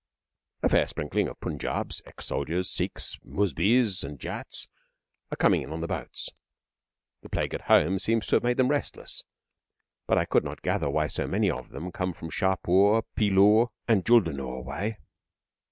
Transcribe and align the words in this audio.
A 0.63 0.69
fair 0.69 0.87
sprinkling 0.87 1.27
of 1.27 1.39
Punjabis 1.39 2.01
ex 2.07 2.25
soldiers, 2.25 2.71
Sikhs, 2.71 3.19
Muzbis, 3.23 4.03
and 4.03 4.19
Jats 4.19 4.67
are 5.31 5.35
coming 5.37 5.61
in 5.61 5.71
on 5.71 5.81
the 5.81 5.87
boats. 5.87 6.31
The 7.21 7.29
plague 7.29 7.53
at 7.53 7.69
home 7.69 7.99
seems 7.99 8.25
to 8.25 8.37
have 8.37 8.43
made 8.43 8.57
them 8.57 8.69
restless, 8.69 9.23
but 10.07 10.17
I 10.17 10.25
could 10.25 10.43
not 10.43 10.63
gather 10.63 10.89
why 10.89 11.05
so 11.05 11.27
many 11.27 11.51
of 11.51 11.69
them 11.69 11.91
come 11.91 12.13
from 12.13 12.31
Shahpur, 12.31 13.03
Phillour, 13.15 13.67
and 13.87 14.03
Jullundur 14.03 14.63
way. 14.65 14.97